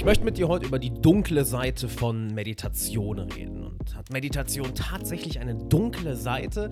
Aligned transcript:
Ich 0.00 0.06
möchte 0.06 0.24
mit 0.24 0.38
dir 0.38 0.48
heute 0.48 0.64
über 0.64 0.78
die 0.78 0.94
dunkle 0.94 1.44
Seite 1.44 1.86
von 1.86 2.28
Meditation 2.28 3.18
reden. 3.18 3.64
Und 3.64 3.94
hat 3.94 4.08
Meditation 4.08 4.74
tatsächlich 4.74 5.40
eine 5.40 5.54
dunkle 5.54 6.16
Seite? 6.16 6.70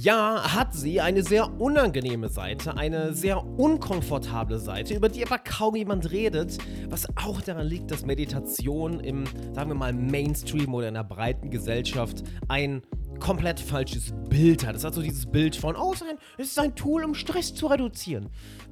Ja, 0.00 0.54
hat 0.54 0.72
sie 0.72 1.00
eine 1.00 1.24
sehr 1.24 1.60
unangenehme 1.60 2.28
Seite, 2.28 2.76
eine 2.76 3.14
sehr 3.14 3.44
unkomfortable 3.44 4.60
Seite, 4.60 4.94
über 4.94 5.08
die 5.08 5.26
aber 5.26 5.38
kaum 5.38 5.74
jemand 5.74 6.12
redet, 6.12 6.56
was 6.88 7.08
auch 7.16 7.40
daran 7.40 7.66
liegt, 7.66 7.90
dass 7.90 8.06
Meditation 8.06 9.00
im, 9.00 9.24
sagen 9.52 9.68
wir 9.68 9.74
mal, 9.74 9.92
Mainstream 9.92 10.72
oder 10.72 10.86
in 10.86 10.94
der 10.94 11.02
breiten 11.02 11.50
Gesellschaft 11.50 12.22
ein 12.46 12.82
komplett 13.20 13.60
falsches 13.60 14.12
Bild 14.28 14.66
hat. 14.66 14.76
Es 14.76 14.84
hat 14.84 14.94
so 14.94 15.02
dieses 15.02 15.26
Bild 15.26 15.56
von, 15.56 15.76
oh, 15.76 15.94
es 16.38 16.48
ist 16.48 16.58
ein 16.58 16.74
Tool, 16.74 17.04
um 17.04 17.14
Stress 17.14 17.54
zu 17.54 17.66
reduzieren. 17.66 18.30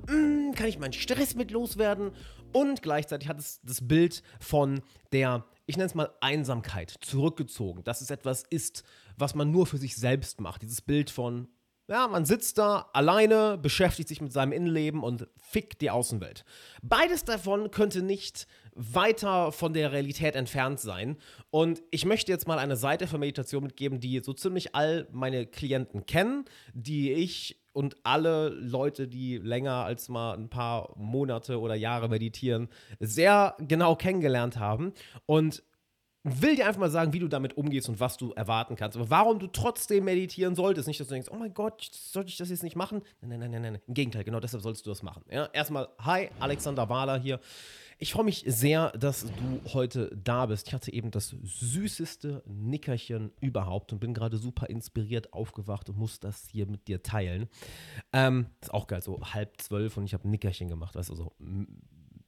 Mm, 0.09 0.53
kann 0.53 0.67
ich 0.67 0.79
meinen 0.79 0.93
Stress 0.93 1.35
mit 1.35 1.51
loswerden? 1.51 2.13
Und 2.53 2.83
gleichzeitig 2.83 3.29
hat 3.29 3.39
es 3.39 3.61
das 3.63 3.87
Bild 3.87 4.23
von 4.41 4.83
der, 5.13 5.45
ich 5.67 5.77
nenne 5.77 5.87
es 5.87 5.95
mal 5.95 6.11
Einsamkeit, 6.21 6.95
zurückgezogen. 7.01 7.85
Dass 7.85 8.01
es 8.01 8.11
etwas 8.11 8.45
ist, 8.51 8.83
was 9.17 9.35
man 9.35 9.51
nur 9.51 9.67
für 9.67 9.79
sich 9.79 9.97
selbst 9.97 10.41
macht. 10.41 10.63
Dieses 10.63 10.81
Bild 10.81 11.11
von, 11.11 11.49
ja, 11.87 12.09
man 12.09 12.25
sitzt 12.25 12.59
da 12.59 12.89
alleine, 12.93 13.59
beschäftigt 13.59 14.09
sich 14.09 14.21
mit 14.21 14.33
seinem 14.33 14.53
Innenleben 14.53 15.03
und 15.03 15.29
fickt 15.37 15.81
die 15.81 15.91
Außenwelt. 15.91 16.45
Beides 16.83 17.25
davon 17.25 17.71
könnte 17.71 18.03
nicht 18.03 18.47
weiter 18.81 19.53
von 19.53 19.73
der 19.73 19.93
Realität 19.93 20.35
entfernt 20.35 20.81
sein. 20.81 21.17
Und 21.51 21.83
ich 21.91 22.05
möchte 22.07 22.33
jetzt 22.33 22.49
mal 22.49 22.59
eine 22.59 22.77
Seite 22.77 23.07
für 23.07 23.19
Meditation 23.19 23.63
mitgeben, 23.63 24.01
die 24.01 24.21
so 24.21 24.33
ziemlich 24.33 24.75
all 24.75 25.07
meine 25.13 25.47
Klienten 25.47 26.07
kennen, 26.07 26.47
die 26.73 27.13
ich 27.13 27.61
und 27.73 27.97
alle 28.03 28.49
Leute, 28.49 29.07
die 29.07 29.37
länger 29.39 29.85
als 29.85 30.09
mal 30.09 30.35
ein 30.35 30.49
paar 30.49 30.93
Monate 30.97 31.61
oder 31.61 31.75
Jahre 31.75 32.09
meditieren, 32.09 32.69
sehr 32.99 33.55
genau 33.61 33.95
kennengelernt 33.95 34.59
haben. 34.59 34.93
Und 35.27 35.63
will 36.23 36.57
dir 36.57 36.67
einfach 36.67 36.81
mal 36.81 36.91
sagen, 36.91 37.13
wie 37.13 37.19
du 37.19 37.29
damit 37.29 37.57
umgehst 37.57 37.89
und 37.89 38.01
was 38.01 38.17
du 38.17 38.33
erwarten 38.33 38.77
kannst. 38.77 38.97
Aber 38.97 39.09
warum 39.09 39.39
du 39.39 39.47
trotzdem 39.47 40.05
meditieren 40.05 40.55
solltest. 40.55 40.89
Nicht, 40.89 41.01
dass 41.01 41.09
du 41.09 41.15
denkst, 41.15 41.31
oh 41.31 41.37
mein 41.37 41.55
Gott, 41.55 41.89
sollte 41.93 42.31
ich 42.31 42.37
das 42.37 42.51
jetzt 42.51 42.63
nicht 42.63 42.77
machen? 42.77 43.03
Nein, 43.21 43.39
nein, 43.39 43.51
nein, 43.51 43.63
nein, 43.63 43.73
nein. 43.75 43.83
Im 43.87 43.95
Gegenteil, 43.95 44.25
genau 44.25 44.41
deshalb 44.41 44.63
sollst 44.63 44.85
du 44.85 44.91
das 44.91 45.03
machen. 45.03 45.25
Ja, 45.31 45.47
erstmal, 45.53 45.89
hi, 45.99 46.29
Alexander 46.39 46.89
Wahler 46.89 47.19
hier. 47.19 47.41
Ich 48.03 48.15
freue 48.15 48.25
mich 48.25 48.45
sehr, 48.47 48.93
dass 48.93 49.27
du 49.27 49.75
heute 49.75 50.11
da 50.17 50.47
bist. 50.47 50.69
Ich 50.69 50.73
hatte 50.73 50.91
eben 50.91 51.11
das 51.11 51.37
süßeste 51.43 52.43
Nickerchen 52.47 53.31
überhaupt 53.43 53.93
und 53.93 53.99
bin 53.99 54.15
gerade 54.15 54.39
super 54.39 54.71
inspiriert 54.71 55.35
aufgewacht 55.35 55.91
und 55.91 55.99
muss 55.99 56.19
das 56.19 56.49
hier 56.51 56.65
mit 56.65 56.89
dir 56.89 57.03
teilen. 57.03 57.51
Ähm, 58.15 58.47
ist 58.63 58.73
auch 58.73 58.87
geil, 58.87 59.03
so 59.03 59.21
halb 59.21 59.61
zwölf 59.61 59.99
und 59.99 60.07
ich 60.07 60.15
habe 60.15 60.27
Nickerchen 60.27 60.71
gemacht, 60.71 60.95
weißt 60.95 61.11
du, 61.11 61.15
so 61.15 61.35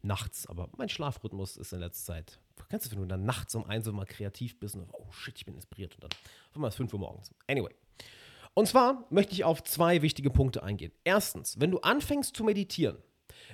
nachts, 0.03 0.47
aber 0.47 0.69
mein 0.77 0.91
Schlafrhythmus 0.91 1.57
ist 1.57 1.73
in 1.73 1.81
letzter 1.81 2.13
Zeit. 2.13 2.39
Kennst 2.69 2.93
du, 2.93 2.97
wenn 2.97 3.03
du 3.03 3.09
dann 3.09 3.25
nachts 3.25 3.55
um 3.55 3.65
eins 3.65 3.87
so 3.87 3.95
mal 3.95 4.05
kreativ 4.05 4.61
bist 4.61 4.75
und 4.75 4.91
oh 4.93 5.11
shit, 5.11 5.39
ich 5.39 5.47
bin 5.47 5.55
inspiriert 5.55 5.95
und 5.95 6.05
dann 6.05 6.11
auf 6.51 6.57
einmal 6.57 6.69
ist 6.69 6.77
5 6.77 6.93
Uhr 6.93 7.01
morgens. 7.01 7.31
Anyway. 7.47 7.75
Und 8.53 8.69
zwar 8.69 9.07
möchte 9.09 9.33
ich 9.33 9.45
auf 9.45 9.65
zwei 9.65 10.03
wichtige 10.03 10.29
Punkte 10.29 10.63
eingehen. 10.63 10.93
Erstens, 11.03 11.59
wenn 11.59 11.71
du 11.71 11.79
anfängst 11.79 12.37
zu 12.37 12.45
meditieren, 12.45 12.99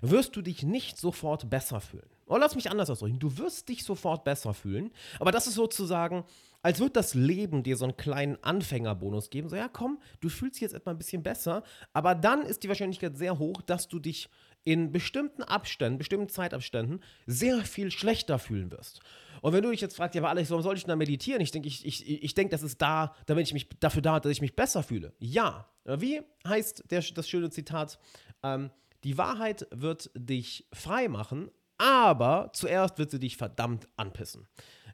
wirst 0.01 0.37
du 0.37 0.43
dich 0.43 0.63
nicht 0.63 0.99
sofort 0.99 1.51
besser 1.51 1.81
fühlen. 1.81 2.09
Oder 2.27 2.37
oh, 2.37 2.41
lass 2.41 2.55
mich 2.55 2.71
anders 2.71 2.91
ausdrücken. 2.91 3.19
Du 3.19 3.39
wirst 3.39 3.69
dich 3.71 3.85
sofort 3.85 4.23
besser 4.23 4.53
fühlen, 4.53 4.91
aber 5.19 5.33
das 5.33 5.47
ist 5.47 5.55
sozusagen, 5.55 6.25
als 6.63 6.79
würde 6.79 6.93
das 6.93 7.15
Leben 7.15 7.63
dir 7.63 7.77
so 7.77 7.85
einen 7.85 7.97
kleinen 7.97 8.37
Anfängerbonus 8.43 9.31
geben. 9.31 9.49
So, 9.49 9.57
ja, 9.57 9.69
komm, 9.69 9.99
du 10.21 10.29
fühlst 10.29 10.57
dich 10.57 10.63
jetzt 10.63 10.75
etwa 10.75 10.91
ein 10.91 10.99
bisschen 10.99 11.23
besser, 11.23 11.63
aber 11.95 12.15
dann 12.15 12.43
ist 12.43 12.63
die 12.63 12.69
Wahrscheinlichkeit 12.69 13.17
sehr 13.17 13.39
hoch, 13.39 13.63
dass 13.63 13.89
du 13.89 13.99
dich 13.99 14.29
in 14.65 14.93
bestimmten 14.93 15.43
Abständen, 15.43 15.97
bestimmten 15.97 16.29
Zeitabständen 16.29 17.03
sehr 17.27 17.65
viel 17.65 17.91
schlechter 17.91 18.39
fühlen 18.39 18.71
wirst. 18.71 19.01
Und 19.41 19.53
wenn 19.55 19.63
du 19.63 19.71
dich 19.71 19.81
jetzt 19.81 19.97
fragst, 19.97 20.15
ja, 20.15 20.21
aber 20.21 20.31
Alex, 20.31 20.51
warum 20.51 20.63
soll 20.63 20.77
ich 20.77 20.83
denn 20.83 20.91
da 20.91 20.97
meditieren? 20.97 21.41
Ich 21.41 21.53
denke, 21.53 21.69
ich, 21.69 21.87
ich, 21.87 22.23
ich 22.23 22.35
denk, 22.35 22.51
das 22.51 22.63
ist 22.63 22.83
da, 22.83 23.15
damit 23.27 23.47
ich 23.47 23.55
mich 23.55 23.69
dafür 23.81 24.03
da, 24.03 24.21
dass 24.21 24.33
ich 24.33 24.41
mich 24.41 24.57
besser 24.57 24.83
fühle. 24.83 25.15
Ja. 25.19 25.71
Wie 25.85 26.21
heißt 26.47 26.85
der, 26.91 27.03
das 27.15 27.29
schöne 27.29 27.49
Zitat? 27.49 27.99
Ähm, 28.43 28.71
die 29.05 29.19
Wahrheit 29.19 29.67
wird 29.71 30.11
dich 30.15 30.67
frei 30.73 31.09
machen, 31.09 31.51
aber 31.79 32.51
zuerst 32.53 32.99
wird 32.99 33.11
sie 33.11 33.21
dich 33.21 33.37
verdammt 33.37 33.89
anpissen. 33.97 34.49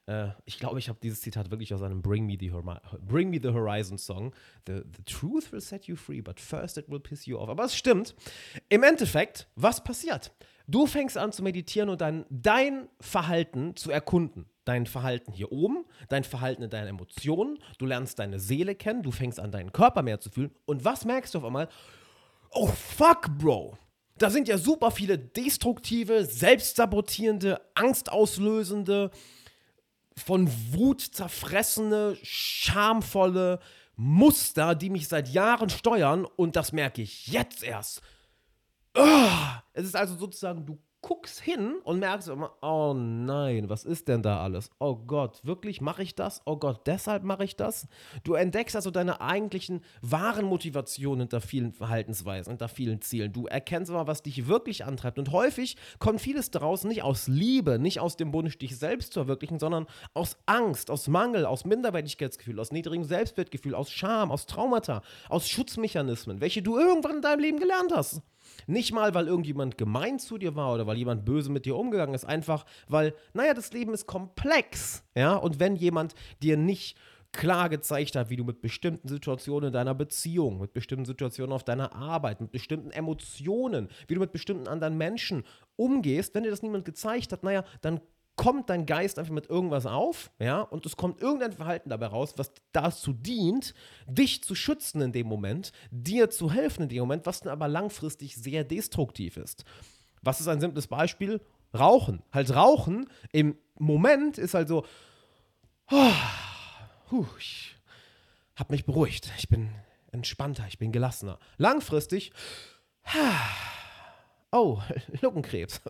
Äh, 0.06 0.28
ich 0.44 0.58
glaube, 0.58 0.78
ich 0.78 0.88
habe 0.88 0.98
dieses 1.02 1.20
Zitat 1.20 1.50
wirklich 1.50 1.72
aus 1.72 1.82
einem 1.82 2.02
Bring 2.02 2.26
Me 2.26 2.36
the, 2.38 2.52
Bring 3.00 3.30
Me 3.30 3.40
the 3.42 3.50
Horizon 3.50 3.98
Song. 3.98 4.34
The, 4.66 4.82
the 4.96 5.02
truth 5.04 5.52
will 5.52 5.60
set 5.60 5.86
you 5.86 5.96
free, 5.96 6.20
but 6.20 6.40
first 6.40 6.76
it 6.76 6.88
will 6.88 7.00
piss 7.00 7.26
you 7.26 7.38
off. 7.38 7.48
Aber 7.48 7.64
es 7.64 7.76
stimmt. 7.76 8.14
Im 8.68 8.82
Endeffekt, 8.82 9.48
was 9.56 9.82
passiert? 9.82 10.32
Du 10.66 10.86
fängst 10.86 11.18
an 11.18 11.32
zu 11.32 11.42
meditieren 11.42 11.88
und 11.88 12.00
dann 12.00 12.24
dein 12.30 12.88
Verhalten 13.00 13.76
zu 13.76 13.90
erkunden. 13.90 14.46
Dein 14.64 14.86
Verhalten 14.86 15.32
hier 15.32 15.52
oben, 15.52 15.84
dein 16.08 16.24
Verhalten 16.24 16.62
in 16.62 16.70
deinen 16.70 16.88
Emotionen, 16.88 17.58
du 17.76 17.84
lernst 17.84 18.18
deine 18.18 18.38
Seele 18.38 18.74
kennen, 18.74 19.02
du 19.02 19.10
fängst 19.10 19.38
an, 19.38 19.52
deinen 19.52 19.72
Körper 19.72 20.02
mehr 20.02 20.20
zu 20.20 20.30
fühlen. 20.30 20.54
Und 20.64 20.86
was 20.86 21.04
merkst 21.04 21.34
du 21.34 21.38
auf 21.38 21.44
einmal? 21.44 21.68
Oh 22.50 22.68
fuck, 22.68 23.28
Bro. 23.36 23.76
Da 24.18 24.30
sind 24.30 24.46
ja 24.46 24.58
super 24.58 24.90
viele 24.90 25.18
destruktive, 25.18 26.24
selbstsabotierende, 26.24 27.60
angstauslösende, 27.74 29.10
von 30.16 30.48
Wut 30.72 31.00
zerfressene, 31.00 32.16
schamvolle 32.22 33.58
Muster, 33.96 34.74
die 34.74 34.90
mich 34.90 35.08
seit 35.08 35.28
Jahren 35.28 35.70
steuern 35.70 36.24
und 36.24 36.56
das 36.56 36.72
merke 36.72 37.02
ich 37.02 37.26
jetzt 37.26 37.62
erst. 37.62 38.00
Oh, 38.96 39.28
es 39.72 39.86
ist 39.86 39.96
also 39.96 40.16
sozusagen, 40.16 40.64
du 40.64 40.78
guckst 41.04 41.40
hin 41.42 41.74
und 41.84 41.98
merkst 41.98 42.28
immer, 42.28 42.54
oh 42.62 42.94
nein, 42.96 43.68
was 43.68 43.84
ist 43.84 44.08
denn 44.08 44.22
da 44.22 44.42
alles? 44.42 44.70
Oh 44.78 44.96
Gott, 44.96 45.44
wirklich 45.44 45.82
mache 45.82 46.02
ich 46.02 46.14
das? 46.14 46.40
Oh 46.46 46.56
Gott, 46.56 46.86
deshalb 46.86 47.24
mache 47.24 47.44
ich 47.44 47.56
das? 47.56 47.88
Du 48.22 48.32
entdeckst 48.32 48.74
also 48.74 48.90
deine 48.90 49.20
eigentlichen 49.20 49.82
wahren 50.00 50.46
Motivationen 50.46 51.20
hinter 51.20 51.42
vielen 51.42 51.72
Verhaltensweisen, 51.72 52.52
hinter 52.52 52.68
vielen 52.68 53.02
Zielen. 53.02 53.34
Du 53.34 53.46
erkennst 53.46 53.90
immer, 53.90 54.06
was 54.06 54.22
dich 54.22 54.46
wirklich 54.48 54.86
antreibt. 54.86 55.18
Und 55.18 55.30
häufig 55.30 55.76
kommt 55.98 56.22
vieles 56.22 56.50
daraus 56.50 56.84
nicht 56.84 57.02
aus 57.02 57.28
Liebe, 57.28 57.78
nicht 57.78 58.00
aus 58.00 58.16
dem 58.16 58.32
Wunsch, 58.32 58.56
dich 58.56 58.78
selbst 58.78 59.12
zu 59.12 59.20
verwirklichen, 59.20 59.58
sondern 59.58 59.86
aus 60.14 60.38
Angst, 60.46 60.90
aus 60.90 61.06
Mangel, 61.06 61.44
aus 61.44 61.66
Minderwertigkeitsgefühl, 61.66 62.58
aus 62.58 62.72
niedrigem 62.72 63.04
Selbstwertgefühl, 63.04 63.74
aus 63.74 63.90
Scham, 63.90 64.32
aus 64.32 64.46
Traumata, 64.46 65.02
aus 65.28 65.50
Schutzmechanismen, 65.50 66.40
welche 66.40 66.62
du 66.62 66.78
irgendwann 66.78 67.16
in 67.16 67.22
deinem 67.22 67.40
Leben 67.40 67.58
gelernt 67.58 67.92
hast. 67.94 68.22
Nicht 68.66 68.92
mal, 68.92 69.14
weil 69.14 69.26
irgendjemand 69.26 69.78
gemein 69.78 70.18
zu 70.18 70.38
dir 70.38 70.54
war 70.56 70.74
oder 70.74 70.86
weil 70.86 70.96
jemand 70.96 71.24
böse 71.24 71.50
mit 71.50 71.66
dir 71.66 71.76
umgegangen 71.76 72.14
ist, 72.14 72.24
einfach 72.24 72.64
weil, 72.88 73.14
naja, 73.32 73.54
das 73.54 73.72
Leben 73.72 73.94
ist 73.94 74.06
komplex. 74.06 75.04
Ja, 75.14 75.36
und 75.36 75.60
wenn 75.60 75.76
jemand 75.76 76.14
dir 76.42 76.56
nicht 76.56 76.96
klar 77.34 77.68
gezeigt 77.68 78.16
hat, 78.16 78.30
wie 78.30 78.36
du 78.36 78.44
mit 78.44 78.62
bestimmten 78.62 79.08
Situationen 79.08 79.68
in 79.68 79.72
deiner 79.72 79.94
Beziehung, 79.94 80.60
mit 80.60 80.72
bestimmten 80.72 81.04
Situationen 81.04 81.52
auf 81.52 81.64
deiner 81.64 81.94
Arbeit, 81.94 82.40
mit 82.40 82.52
bestimmten 82.52 82.90
Emotionen, 82.90 83.88
wie 84.06 84.14
du 84.14 84.20
mit 84.20 84.32
bestimmten 84.32 84.68
anderen 84.68 84.96
Menschen 84.96 85.42
umgehst, 85.76 86.34
wenn 86.34 86.44
dir 86.44 86.50
das 86.50 86.62
niemand 86.62 86.84
gezeigt 86.84 87.32
hat, 87.32 87.42
naja, 87.42 87.64
dann 87.82 88.00
kommt 88.36 88.68
dein 88.68 88.86
Geist 88.86 89.18
einfach 89.18 89.32
mit 89.32 89.48
irgendwas 89.48 89.86
auf, 89.86 90.30
ja, 90.38 90.60
und 90.60 90.86
es 90.86 90.96
kommt 90.96 91.20
irgendein 91.20 91.52
Verhalten 91.52 91.90
dabei 91.90 92.06
raus, 92.06 92.34
was 92.36 92.52
dazu 92.72 93.12
dient, 93.12 93.74
dich 94.06 94.42
zu 94.42 94.54
schützen 94.54 95.00
in 95.00 95.12
dem 95.12 95.26
Moment, 95.26 95.72
dir 95.90 96.30
zu 96.30 96.50
helfen 96.50 96.84
in 96.84 96.88
dem 96.88 97.00
Moment, 97.00 97.26
was 97.26 97.40
dann 97.40 97.52
aber 97.52 97.68
langfristig 97.68 98.34
sehr 98.36 98.64
destruktiv 98.64 99.36
ist. 99.36 99.64
Was 100.22 100.40
ist 100.40 100.48
ein 100.48 100.60
simples 100.60 100.86
Beispiel? 100.88 101.40
Rauchen. 101.72 102.22
Halt 102.32 102.54
Rauchen 102.54 103.08
im 103.32 103.56
Moment 103.78 104.38
ist 104.38 104.54
halt 104.54 104.68
so, 104.68 104.84
oh, 105.90 106.12
huh, 107.10 107.26
ich 107.38 107.76
habe 108.56 108.72
mich 108.72 108.84
beruhigt, 108.84 109.30
ich 109.38 109.48
bin 109.48 109.70
entspannter, 110.12 110.64
ich 110.68 110.78
bin 110.78 110.92
gelassener. 110.92 111.38
Langfristig, 111.56 112.32
oh, 114.52 114.80
Lungenkrebs. 115.20 115.80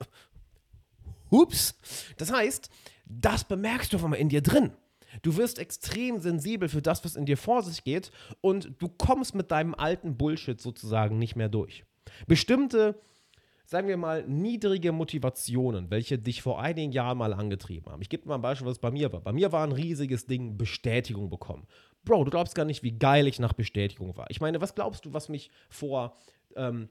Hups. 1.30 1.74
Das 2.16 2.32
heißt, 2.32 2.70
das 3.06 3.44
bemerkst 3.44 3.93
du 3.93 3.96
auf 3.96 4.04
einmal 4.04 4.19
in 4.19 4.28
dir 4.28 4.43
drin. 4.43 4.72
Du 5.22 5.37
wirst 5.37 5.58
extrem 5.58 6.20
sensibel 6.20 6.69
für 6.69 6.82
das, 6.82 7.04
was 7.04 7.16
in 7.16 7.26
dir 7.26 7.37
vor 7.37 7.62
sich 7.62 7.84
geht 7.84 8.10
und 8.40 8.72
du 8.78 8.88
kommst 8.88 9.34
mit 9.34 9.50
deinem 9.50 9.75
alten 9.75 10.16
Bullshit 10.16 10.60
sozusagen 10.60 11.19
nicht 11.19 11.37
mehr 11.37 11.49
durch. 11.49 11.84
Bestimmte, 12.26 13.00
sagen 13.64 13.88
wir 13.88 13.96
mal, 13.96 14.25
niedrige 14.26 14.93
Motivationen, 14.93 15.90
welche 15.90 16.19
dich 16.19 16.43
vor 16.43 16.60
einigen 16.60 16.93
Jahren 16.93 17.19
mal 17.19 17.32
angetrieben 17.32 17.90
haben. 17.90 18.02
Ich 18.02 18.08
gebe 18.08 18.28
mal 18.28 18.37
ein 18.37 18.43
Beispiel, 18.43 18.66
was 18.66 18.78
bei 18.78 18.90
mir 18.90 19.12
war. 19.12 19.20
Bei 19.20 19.32
mir 19.32 19.52
war 19.52 19.64
ein 19.64 19.72
riesiges 19.72 20.26
Ding 20.26 20.56
Bestätigung 20.56 21.31
bekommen. 21.31 21.66
Bro, 22.04 22.25
du 22.25 22.31
glaubst 22.31 22.54
gar 22.54 22.64
nicht, 22.64 22.82
wie 22.82 22.99
geil 22.99 23.26
ich 23.26 23.38
nach 23.38 23.54
Bestätigung 23.54 24.16
war. 24.16 24.26
Ich 24.31 24.40
meine, 24.40 24.60
was 24.60 24.75
glaubst 24.75 25.06
du, 25.06 25.14
was 25.14 25.28
mich 25.28 25.50
vor 25.70 26.16
ähm, 26.56 26.88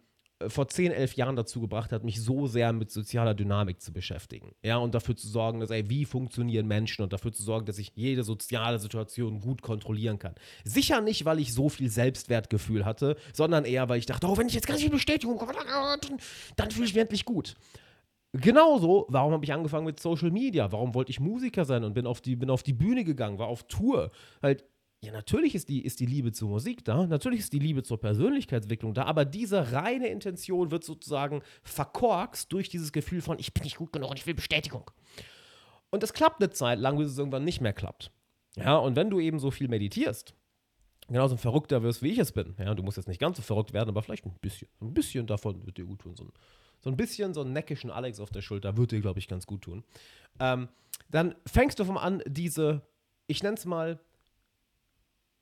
vor 0.50 0.68
10, 0.68 0.92
11 0.92 1.16
Jahren 1.16 1.36
dazu 1.36 1.62
gebracht 1.62 1.92
hat, 1.92 2.04
mich 2.04 2.22
so 2.22 2.48
sehr 2.48 2.74
mit 2.74 2.92
sozialer 2.92 3.34
Dynamik 3.34 3.81
zu 3.81 3.92
beschäftigen. 3.94 4.54
Ja, 4.63 4.78
und 4.78 4.95
dafür 4.95 5.16
zu 5.16 5.28
sorgen, 5.28 5.60
dass, 5.60 5.69
ey, 5.69 5.90
wie 5.90 6.06
funktionieren 6.06 6.68
Menschen 6.68 7.04
und 7.04 7.13
dafür 7.13 7.31
zu 7.31 7.44
sorgen, 7.44 7.66
dass 7.66 7.78
ich 7.78 7.92
jede 7.95 8.24
soziale 8.24 8.80
Situation 8.80 9.42
gut 9.42 9.62
kontrollieren 9.62 10.19
kann. 10.19 10.36
Sicher 10.63 11.01
nicht, 11.01 11.25
weil 11.25 11.40
ich 11.40 11.54
so 11.54 11.69
viel 11.69 11.90
Selbstwertgefühl 11.90 12.86
hatte, 12.86 13.16
sondern 13.34 13.66
eher, 13.66 13.90
weil 13.90 14.00
ich 14.00 14.06
dachte, 14.06 14.28
oh, 14.28 14.38
wenn 14.38 14.48
ich 14.48 14.54
jetzt 14.54 14.68
ganz 14.68 14.81
viel 14.81 14.90
Bestätigung 14.90 15.38
komme, 15.38 15.54
dann, 15.54 16.18
dann 16.56 16.72
fühle 16.72 16.86
ich 16.86 16.94
mich 16.94 17.01
endlich 17.01 17.25
gut. 17.25 17.56
Genauso, 18.36 19.06
warum 19.10 19.31
habe 19.31 19.46
ich 19.46 19.54
angefangen 19.54 19.86
mit 19.86 20.00
Social 20.00 20.31
Media? 20.31 20.72
Warum 20.72 20.96
wollte 20.96 21.12
ich 21.12 21.19
Musiker 21.19 21.66
sein 21.66 21.84
und 21.84 21.94
bin 21.94 22.07
auf 22.07 22.19
die, 22.19 22.36
bin 22.36 22.50
auf 22.50 22.63
die 22.63 22.74
Bühne 22.74 23.04
gegangen, 23.04 23.38
war 23.38 23.48
auf 23.48 23.63
Tour? 23.63 24.10
Halt, 24.42 24.66
ja, 25.04 25.12
natürlich 25.12 25.54
ist 25.54 25.68
die, 25.68 25.84
ist 25.84 26.00
die 26.00 26.06
Liebe 26.06 26.32
zur 26.32 26.50
Musik 26.50 26.86
da, 26.86 27.06
natürlich 27.06 27.40
ist 27.40 27.52
die 27.52 27.60
Liebe 27.60 27.84
zur 27.84 28.00
Persönlichkeitsentwicklung 28.00 28.94
da, 28.94 29.04
aber 29.04 29.26
diese 29.26 29.74
reine 29.74 30.08
Intention 30.08 30.72
wird 30.72 30.86
sozusagen 30.86 31.42
verkorkst 31.64 32.52
durch 32.54 32.70
dieses 32.70 32.94
Gefühl 32.94 33.22
von, 33.22 33.38
ich 33.38 33.54
bin 33.54 33.64
nicht 33.64 33.76
gut 33.76 33.92
genug 33.92 34.12
und 34.12 34.18
ich 34.18 34.26
will 34.26 34.34
Bestätigung. 34.34 34.90
Und 35.90 36.04
das 36.04 36.14
klappt 36.14 36.42
eine 36.42 36.52
Zeit 36.52 36.80
lang, 36.80 36.98
bis 36.98 37.10
es 37.10 37.18
irgendwann 37.18 37.44
nicht 37.44 37.60
mehr 37.60 37.74
klappt. 37.74 38.12
Ja, 38.56 38.78
und 38.78 38.96
wenn 38.96 39.10
du 39.10 39.20
eben 39.20 39.40
so 39.40 39.52
viel 39.52 39.68
meditierst, 39.68 40.36
genauso 41.08 41.36
ein 41.36 41.40
Verrückter 41.40 41.84
wirst, 41.84 42.02
wie 42.02 42.12
ich 42.12 42.20
es 42.20 42.32
bin, 42.32 42.56
ja, 42.58 42.74
du 42.74 42.82
musst 42.82 42.96
jetzt 42.96 43.10
nicht 43.10 43.20
ganz 43.20 43.36
so 43.36 43.44
verrückt 43.44 43.74
werden, 43.74 43.90
aber 43.90 44.04
vielleicht 44.04 44.26
ein 44.26 44.34
bisschen, 44.40 44.70
ein 44.82 44.94
bisschen 44.94 45.28
davon 45.28 45.66
wird 45.66 45.78
dir 45.78 45.86
gut 45.86 46.00
tun, 46.00 46.16
so 46.16 46.24
ein 46.24 46.32
so 46.84 46.90
ein 46.90 46.98
bisschen 46.98 47.34
so 47.34 47.42
einen 47.42 47.54
neckischen 47.54 47.90
Alex 47.90 48.20
auf 48.20 48.30
der 48.30 48.42
Schulter 48.42 48.76
würde 48.76 48.98
dir, 48.98 49.02
glaube 49.02 49.18
ich, 49.18 49.30
ganz 49.30 49.48
gut 49.48 49.62
tun. 49.62 49.86
Ähm, 50.42 50.68
dann 51.10 51.34
fängst 51.46 51.80
du 51.80 51.86
vom 51.86 51.98
an, 51.98 52.22
diese, 52.28 52.82
ich 53.26 53.42
nenne 53.42 53.56
es 53.56 53.66
mal, 53.66 54.02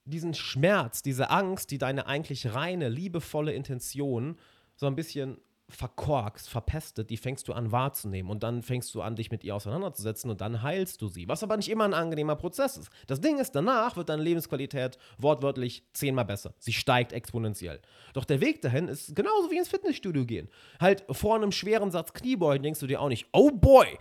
diesen 0.06 0.33
Schmerz, 0.33 1.01
diese 1.01 1.30
Angst, 1.30 1.71
die 1.71 1.77
deine 1.77 2.07
eigentlich 2.07 2.53
reine, 2.53 2.89
liebevolle 2.89 3.53
Intention 3.53 4.38
so 4.75 4.88
ein 4.88 4.95
bisschen 4.95 5.38
verkorkst, 5.71 6.50
verpestet, 6.50 7.09
die 7.09 7.18
fängst 7.18 7.48
du 7.48 7.53
an 7.53 7.71
wahrzunehmen 7.71 8.30
und 8.30 8.44
dann 8.44 8.62
fängst 8.62 8.94
du 8.94 9.01
an, 9.01 9.15
dich 9.15 9.31
mit 9.31 9.44
ihr 9.44 9.56
auseinanderzusetzen 9.56 10.30
und 10.30 10.42
dann 10.42 10.62
heilst 10.62 11.01
du 11.01 11.07
sie, 11.07 11.27
was 11.27 11.44
aber 11.44 11.57
nicht 11.57 11.69
immer 11.69 11.86
ein 11.86 11.94
angenehmer 11.94 12.36
Prozess 12.36 12.77
ist. 12.77 12.89
Das 13.07 13.21
Ding 13.21 13.39
ist, 13.39 13.51
danach 13.51 13.95
wird 13.95 14.09
deine 14.09 14.21
Lebensqualität 14.21 14.98
wortwörtlich 15.18 15.83
zehnmal 15.94 16.25
besser. 16.25 16.54
Sie 16.59 16.74
steigt 16.74 17.13
exponentiell. 17.13 17.81
Doch 18.13 18.25
der 18.25 18.42
Weg 18.42 18.62
dahin 18.62 18.88
ist 18.88 19.15
genauso 19.15 19.50
wie 19.50 19.57
ins 19.57 19.69
Fitnessstudio 19.69 20.25
gehen. 20.25 20.50
Halt 20.80 21.06
vor 21.09 21.36
einem 21.36 21.51
schweren 21.51 21.92
Satz 21.92 22.13
Kniebeugen 22.13 22.63
denkst 22.63 22.80
du 22.80 22.88
dir 22.88 23.01
auch 23.01 23.09
nicht, 23.09 23.27
oh 23.31 23.51
boy, 23.51 23.97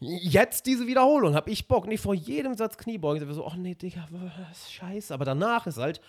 Jetzt 0.00 0.66
diese 0.66 0.86
Wiederholung, 0.86 1.34
hab 1.34 1.48
ich 1.48 1.68
Bock. 1.68 1.86
Nicht 1.86 2.00
vor 2.00 2.14
jedem 2.14 2.54
Satz 2.54 2.76
Kniebeugen 2.76 3.32
so, 3.32 3.46
ach 3.46 3.56
nee, 3.56 3.74
Digga, 3.74 4.06
ist 4.50 4.72
scheiße. 4.72 5.14
Aber 5.14 5.24
danach 5.24 5.66
ist 5.66 5.78
halt, 5.78 6.00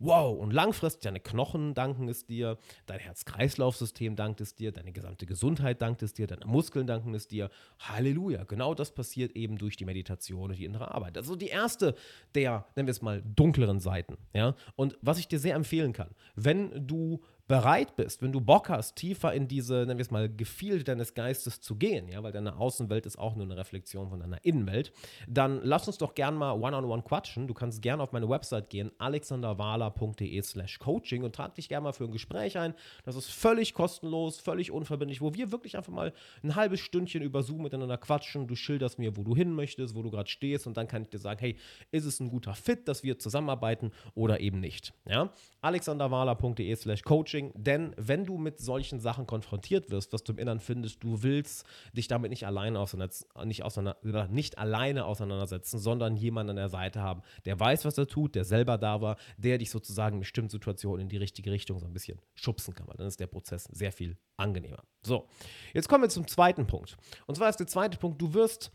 wow, 0.00 0.36
und 0.38 0.52
langfristig 0.52 1.02
deine 1.02 1.20
Knochen 1.20 1.74
danken 1.74 2.08
es 2.08 2.26
dir, 2.26 2.58
dein 2.86 2.98
Herz-Kreislauf-System 2.98 4.16
dankt 4.16 4.40
es 4.40 4.54
dir, 4.54 4.72
deine 4.72 4.92
gesamte 4.92 5.26
Gesundheit 5.26 5.82
dankt 5.82 6.02
es 6.02 6.14
dir, 6.14 6.26
deine 6.26 6.46
Muskeln 6.46 6.86
danken 6.86 7.14
es 7.14 7.28
dir. 7.28 7.50
Halleluja. 7.78 8.44
Genau 8.44 8.74
das 8.74 8.92
passiert 8.92 9.36
eben 9.36 9.58
durch 9.58 9.76
die 9.76 9.84
Meditation 9.84 10.50
und 10.50 10.58
die 10.58 10.64
innere 10.64 10.92
Arbeit. 10.94 11.16
Also 11.16 11.36
die 11.36 11.48
erste 11.48 11.94
der, 12.34 12.66
nennen 12.76 12.86
wir 12.86 12.92
es 12.92 13.02
mal, 13.02 13.22
dunkleren 13.22 13.80
Seiten. 13.80 14.16
Ja? 14.32 14.54
Und 14.74 14.98
was 15.02 15.18
ich 15.18 15.28
dir 15.28 15.38
sehr 15.38 15.54
empfehlen 15.54 15.92
kann, 15.92 16.10
wenn 16.34 16.86
du 16.86 17.20
bereit 17.50 17.96
bist, 17.96 18.22
wenn 18.22 18.30
du 18.30 18.40
Bock 18.40 18.68
hast, 18.68 18.94
tiefer 18.94 19.32
in 19.32 19.48
diese, 19.48 19.78
nennen 19.78 19.98
wir 19.98 20.02
es 20.02 20.12
mal, 20.12 20.28
Gefilde 20.28 20.84
deines 20.84 21.14
Geistes 21.14 21.60
zu 21.60 21.74
gehen, 21.74 22.08
ja, 22.08 22.22
weil 22.22 22.30
deine 22.30 22.56
Außenwelt 22.56 23.06
ist 23.06 23.18
auch 23.18 23.34
nur 23.34 23.44
eine 23.44 23.56
Reflexion 23.56 24.08
von 24.08 24.20
deiner 24.20 24.44
Innenwelt, 24.44 24.92
dann 25.26 25.60
lass 25.64 25.88
uns 25.88 25.98
doch 25.98 26.14
gern 26.14 26.36
mal 26.36 26.52
one-on-one 26.52 26.86
-on 26.86 27.00
-one 27.00 27.02
quatschen. 27.02 27.48
Du 27.48 27.54
kannst 27.54 27.82
gerne 27.82 28.04
auf 28.04 28.12
meine 28.12 28.28
Website 28.28 28.70
gehen, 28.70 28.92
alexanderwala.de 28.98 30.40
slash 30.42 30.78
coaching 30.78 31.24
und 31.24 31.34
trag 31.34 31.56
dich 31.56 31.68
gerne 31.68 31.82
mal 31.82 31.92
für 31.92 32.04
ein 32.04 32.12
Gespräch 32.12 32.56
ein. 32.56 32.72
Das 33.04 33.16
ist 33.16 33.28
völlig 33.28 33.74
kostenlos, 33.74 34.38
völlig 34.38 34.70
unverbindlich, 34.70 35.20
wo 35.20 35.34
wir 35.34 35.50
wirklich 35.50 35.76
einfach 35.76 35.92
mal 35.92 36.12
ein 36.44 36.54
halbes 36.54 36.78
Stündchen 36.78 37.20
über 37.20 37.42
Zoom 37.42 37.62
miteinander 37.62 37.98
quatschen. 37.98 38.46
Du 38.46 38.54
schilderst 38.54 39.00
mir, 39.00 39.16
wo 39.16 39.24
du 39.24 39.34
hin 39.34 39.52
möchtest, 39.52 39.96
wo 39.96 40.02
du 40.04 40.12
gerade 40.12 40.30
stehst 40.30 40.68
und 40.68 40.76
dann 40.76 40.86
kann 40.86 41.02
ich 41.02 41.08
dir 41.08 41.18
sagen, 41.18 41.40
hey, 41.40 41.56
ist 41.90 42.04
es 42.04 42.20
ein 42.20 42.30
guter 42.30 42.54
Fit, 42.54 42.86
dass 42.86 43.02
wir 43.02 43.18
zusammenarbeiten 43.18 43.90
oder 44.14 44.38
eben 44.38 44.60
nicht. 44.60 44.92
Ja? 45.04 45.32
alexanderwala.de 45.62 46.76
slash 46.76 47.02
coaching 47.02 47.39
Coaching, 47.40 47.52
denn 47.54 47.94
wenn 47.96 48.24
du 48.24 48.38
mit 48.38 48.58
solchen 48.58 49.00
Sachen 49.00 49.26
konfrontiert 49.26 49.90
wirst, 49.90 50.12
was 50.12 50.22
du 50.22 50.32
im 50.32 50.38
Inneren 50.38 50.60
findest, 50.60 51.02
du 51.02 51.22
willst 51.22 51.64
dich 51.92 52.08
damit 52.08 52.30
nicht 52.30 52.46
alleine 52.46 52.78
auseinander, 52.78 53.14
nicht, 53.44 53.62
auseinander, 53.62 54.28
nicht 54.28 54.58
alleine 54.58 55.04
auseinandersetzen, 55.04 55.78
sondern 55.78 56.16
jemanden 56.16 56.50
an 56.50 56.56
der 56.56 56.68
Seite 56.68 57.00
haben, 57.00 57.22
der 57.44 57.58
weiß, 57.58 57.84
was 57.84 57.98
er 57.98 58.06
tut, 58.06 58.34
der 58.34 58.44
selber 58.44 58.78
da 58.78 59.00
war, 59.00 59.16
der 59.36 59.58
dich 59.58 59.70
sozusagen 59.70 60.16
in 60.16 60.20
bestimmten 60.20 60.50
Situationen 60.50 61.02
in 61.02 61.08
die 61.08 61.16
richtige 61.16 61.50
Richtung 61.50 61.78
so 61.78 61.86
ein 61.86 61.92
bisschen 61.92 62.20
schubsen 62.34 62.74
kann, 62.74 62.86
weil 62.88 62.96
dann 62.96 63.06
ist 63.06 63.20
der 63.20 63.26
Prozess 63.26 63.64
sehr 63.64 63.92
viel 63.92 64.16
angenehmer. 64.36 64.82
So, 65.02 65.28
jetzt 65.72 65.88
kommen 65.88 66.04
wir 66.04 66.08
zum 66.08 66.26
zweiten 66.26 66.66
Punkt. 66.66 66.96
Und 67.26 67.36
zwar 67.36 67.48
ist 67.48 67.60
der 67.60 67.66
zweite 67.66 67.98
Punkt, 67.98 68.20
du 68.20 68.34
wirst 68.34 68.70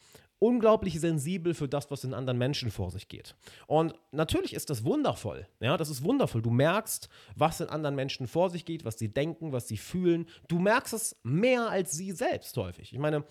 unglaublich 0.46 1.00
sensibel 1.00 1.56
für 1.56 1.68
das, 1.68 1.90
was 1.90 2.04
in 2.04 2.14
anderen 2.14 2.38
Menschen 2.38 2.70
vor 2.70 2.92
sich 2.92 3.08
geht. 3.08 3.36
Und 3.66 3.96
natürlich 4.12 4.54
ist 4.54 4.70
das 4.70 4.84
wundervoll. 4.84 5.48
Ja, 5.60 5.76
das 5.76 5.90
ist 5.90 6.04
wundervoll. 6.04 6.44
Du 6.44 6.52
merkst, 6.52 7.10
was 7.36 7.62
in 7.62 7.70
anderen 7.70 7.96
Menschen 7.96 8.28
vor 8.28 8.52
sich 8.52 8.64
geht, 8.64 8.86
was 8.86 9.00
sie 9.00 9.12
denken, 9.12 9.54
was 9.54 9.68
sie 9.68 9.78
fühlen. 9.78 10.28
Du 10.48 10.60
merkst 10.60 10.94
es 10.94 11.16
mehr 11.24 11.70
als 11.70 11.94
sie 11.94 12.12
selbst 12.12 12.56
häufig. 12.58 12.94
Ich 12.94 13.00
meine, 13.00 13.24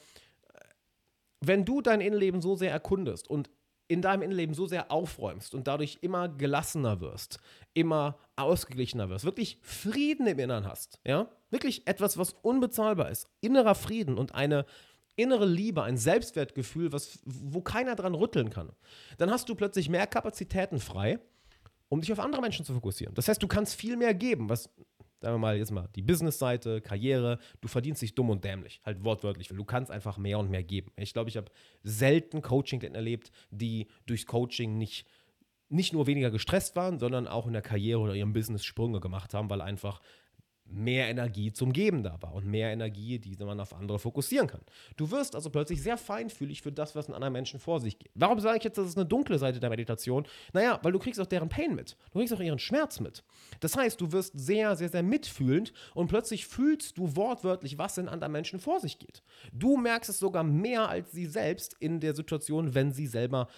wenn 1.40 1.64
du 1.64 1.80
dein 1.80 2.00
Innenleben 2.00 2.42
so 2.42 2.56
sehr 2.56 2.72
erkundest 2.72 3.30
und 3.30 3.48
in 3.86 4.02
deinem 4.02 4.22
Innenleben 4.22 4.54
so 4.54 4.66
sehr 4.66 4.90
aufräumst 4.90 5.54
und 5.54 5.68
dadurch 5.68 5.98
immer 6.00 6.28
gelassener 6.28 7.00
wirst, 7.00 7.38
immer 7.74 8.18
ausgeglichener 8.34 9.08
wirst, 9.08 9.24
wirklich 9.24 9.58
Frieden 9.62 10.26
im 10.26 10.38
Inneren 10.40 10.66
hast, 10.66 11.00
ja, 11.04 11.28
wirklich 11.50 11.86
etwas, 11.86 12.18
was 12.18 12.34
unbezahlbar 12.42 13.10
ist, 13.10 13.28
innerer 13.40 13.76
Frieden 13.76 14.18
und 14.18 14.34
eine 14.34 14.64
innere 15.16 15.46
Liebe, 15.46 15.82
ein 15.82 15.96
Selbstwertgefühl, 15.96 16.92
was, 16.92 17.20
wo 17.24 17.60
keiner 17.60 17.94
dran 17.94 18.14
rütteln 18.14 18.50
kann, 18.50 18.72
dann 19.18 19.30
hast 19.30 19.48
du 19.48 19.54
plötzlich 19.54 19.88
mehr 19.88 20.06
Kapazitäten 20.06 20.80
frei, 20.80 21.18
um 21.88 22.00
dich 22.00 22.12
auf 22.12 22.20
andere 22.20 22.42
Menschen 22.42 22.64
zu 22.64 22.74
fokussieren. 22.74 23.14
Das 23.14 23.28
heißt, 23.28 23.42
du 23.42 23.46
kannst 23.46 23.74
viel 23.74 23.96
mehr 23.96 24.14
geben, 24.14 24.48
was, 24.48 24.64
sagen 25.20 25.34
wir 25.34 25.38
mal, 25.38 25.56
jetzt 25.56 25.70
mal 25.70 25.88
die 25.94 26.02
Businessseite, 26.02 26.80
Karriere, 26.80 27.38
du 27.60 27.68
verdienst 27.68 28.02
dich 28.02 28.14
dumm 28.14 28.30
und 28.30 28.44
dämlich, 28.44 28.80
halt 28.84 29.04
wortwörtlich, 29.04 29.50
weil 29.50 29.58
du 29.58 29.64
kannst 29.64 29.90
einfach 29.90 30.18
mehr 30.18 30.38
und 30.38 30.50
mehr 30.50 30.64
geben. 30.64 30.90
Ich 30.96 31.12
glaube, 31.12 31.30
ich 31.30 31.36
habe 31.36 31.50
selten 31.82 32.42
Coaching 32.42 32.82
erlebt, 32.82 33.30
die 33.50 33.86
durchs 34.06 34.26
Coaching 34.26 34.78
nicht 34.78 35.06
nicht 35.70 35.92
nur 35.92 36.06
weniger 36.06 36.30
gestresst 36.30 36.76
waren, 36.76 36.98
sondern 36.98 37.26
auch 37.26 37.46
in 37.46 37.52
der 37.52 37.62
Karriere 37.62 38.00
oder 38.00 38.14
ihrem 38.14 38.32
Business 38.32 38.64
Sprünge 38.64 39.00
gemacht 39.00 39.34
haben, 39.34 39.50
weil 39.50 39.60
einfach 39.60 40.00
mehr 40.66 41.08
Energie 41.08 41.52
zum 41.52 41.72
Geben 41.72 42.02
da 42.02 42.20
war 42.20 42.34
und 42.34 42.46
mehr 42.46 42.72
Energie, 42.72 43.18
die 43.18 43.36
man 43.44 43.60
auf 43.60 43.74
andere 43.74 43.98
fokussieren 43.98 44.46
kann. 44.48 44.62
Du 44.96 45.10
wirst 45.10 45.34
also 45.34 45.50
plötzlich 45.50 45.82
sehr 45.82 45.96
feinfühlig 45.96 46.62
für 46.62 46.72
das, 46.72 46.96
was 46.96 47.08
in 47.08 47.14
anderen 47.14 47.32
Menschen 47.32 47.60
vor 47.60 47.80
sich 47.80 47.98
geht. 47.98 48.10
Warum 48.14 48.40
sage 48.40 48.58
ich 48.58 48.64
jetzt, 48.64 48.78
das 48.78 48.88
ist 48.88 48.96
eine 48.96 49.06
dunkle 49.06 49.38
Seite 49.38 49.60
der 49.60 49.70
Meditation? 49.70 50.26
Naja, 50.52 50.80
weil 50.82 50.92
du 50.92 50.98
kriegst 50.98 51.20
auch 51.20 51.26
deren 51.26 51.48
Pain 51.48 51.74
mit. 51.74 51.96
Du 52.12 52.18
kriegst 52.18 52.34
auch 52.34 52.40
ihren 52.40 52.58
Schmerz 52.58 53.00
mit. 53.00 53.22
Das 53.60 53.76
heißt, 53.76 54.00
du 54.00 54.12
wirst 54.12 54.38
sehr, 54.38 54.74
sehr, 54.76 54.88
sehr 54.88 55.02
mitfühlend 55.02 55.72
und 55.94 56.08
plötzlich 56.08 56.46
fühlst 56.46 56.98
du 56.98 57.14
wortwörtlich, 57.14 57.78
was 57.78 57.98
in 57.98 58.08
anderen 58.08 58.32
Menschen 58.32 58.58
vor 58.58 58.80
sich 58.80 58.98
geht. 58.98 59.22
Du 59.52 59.76
merkst 59.76 60.10
es 60.10 60.18
sogar 60.18 60.44
mehr 60.44 60.88
als 60.88 61.12
sie 61.12 61.26
selbst 61.26 61.76
in 61.78 62.00
der 62.00 62.14
Situation, 62.14 62.74
wenn 62.74 62.92
sie 62.92 63.06
selber 63.06 63.48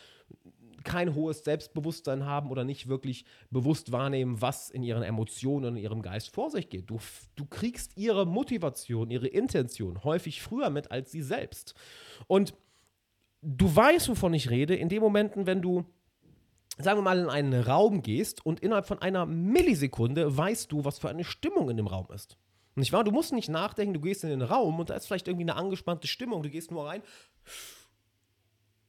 kein 0.87 1.15
hohes 1.15 1.45
Selbstbewusstsein 1.45 2.25
haben 2.25 2.51
oder 2.51 2.65
nicht 2.65 2.89
wirklich 2.89 3.27
bewusst 3.51 3.93
wahrnehmen, 3.93 4.41
was 4.41 4.71
in 4.71 4.83
ihren 4.83 5.03
Emotionen 5.03 5.75
und 5.75 5.77
ihrem 5.77 6.01
Geist 6.01 6.33
vor 6.33 6.51
sich 6.51 6.71
geht. 6.71 6.89
Du, 6.89 6.99
du 7.35 7.45
kriegst 7.45 7.97
ihre 7.97 8.25
Motivation, 8.25 9.11
ihre 9.11 9.27
Intention 9.27 10.05
häufig 10.05 10.41
früher 10.41 10.71
mit 10.71 10.91
als 10.91 11.11
sie 11.11 11.23
selbst. 11.23 11.75
Und 12.29 12.55
du 13.43 13.75
weißt, 13.75 14.09
wovon 14.09 14.33
ich 14.33 14.49
rede, 14.49 14.75
in 14.75 14.89
den 14.89 15.01
Momenten, 15.01 15.47
wenn 15.47 15.61
du 15.61 15.85
sagen 16.79 16.99
wir 16.99 17.03
mal, 17.03 17.19
in 17.19 17.31
einen 17.31 17.63
Raum 17.63 18.03
gehst 18.03 18.45
und 18.45 18.61
innerhalb 18.61 18.87
von 18.87 19.01
einer 19.01 19.25
Millisekunde 19.25 20.37
weißt 20.37 20.71
du, 20.71 20.85
was 20.85 20.99
für 20.99 21.09
eine 21.09 21.25
Stimmung 21.25 21.71
in 21.71 21.79
dem 21.79 21.87
Raum 21.87 22.07
ist. 22.13 22.37
Nicht 22.75 22.93
wahr? 22.93 23.03
Du 23.03 23.11
musst 23.11 23.33
nicht 23.33 23.49
nachdenken, 23.49 23.95
du 23.95 24.01
gehst 24.01 24.23
in 24.25 24.31
den 24.31 24.43
Raum 24.43 24.79
und 24.79 24.91
da 24.91 24.95
ist 24.95 25.07
vielleicht 25.07 25.27
irgendwie 25.27 25.45
eine 25.45 25.57
angespannte 25.57 26.07
Stimmung, 26.07 26.43
du 26.43 26.51
gehst 26.51 26.71
nur 26.71 26.87
rein. 26.87 27.03